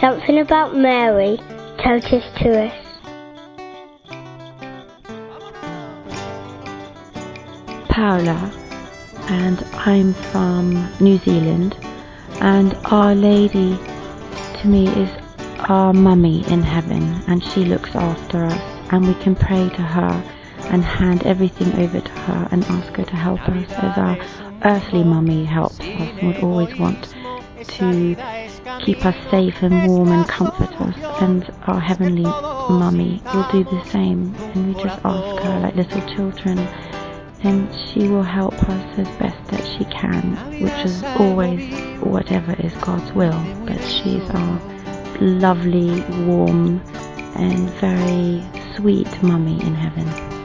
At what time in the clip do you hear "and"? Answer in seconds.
9.28-9.64, 12.40-12.74, 17.26-17.42, 18.90-19.06, 20.70-20.84, 22.50-22.64, 25.86-26.26, 29.62-29.86, 30.12-30.28, 31.22-31.52, 34.54-34.74, 37.42-37.68, 47.36-47.70